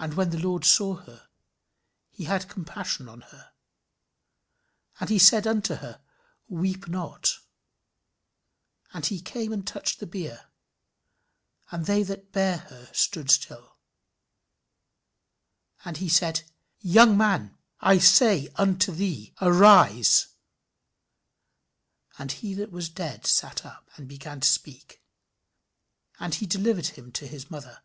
And 0.00 0.14
when 0.14 0.30
the 0.30 0.38
Lord 0.38 0.64
saw 0.64 0.94
her, 0.94 1.28
he 2.08 2.22
had 2.26 2.48
compassion 2.48 3.08
on 3.08 3.20
her, 3.32 3.52
and 5.00 5.20
said 5.20 5.44
unto 5.44 5.74
her, 5.74 6.00
Weep 6.46 6.86
not. 6.86 7.40
And 8.92 9.04
he 9.06 9.20
came 9.20 9.52
and 9.52 9.66
touched 9.66 9.98
the 9.98 10.06
bier; 10.06 10.52
and 11.72 11.84
they 11.86 12.04
that 12.04 12.30
bare 12.30 12.58
him 12.58 12.86
stood 12.92 13.28
still. 13.28 13.76
And 15.84 15.96
he 15.96 16.08
said, 16.08 16.44
Young 16.78 17.16
man, 17.16 17.58
I 17.80 17.98
say 17.98 18.50
unto 18.54 18.92
thee, 18.92 19.34
Arise. 19.40 20.28
And 22.20 22.30
he 22.30 22.54
that 22.54 22.70
was 22.70 22.88
dead 22.88 23.26
sat 23.26 23.66
up, 23.66 23.90
and 23.96 24.06
began 24.06 24.38
to 24.42 24.48
speak. 24.48 25.02
And 26.20 26.36
he 26.36 26.46
delivered 26.46 26.86
him 26.86 27.10
to 27.10 27.26
his 27.26 27.50
mother." 27.50 27.82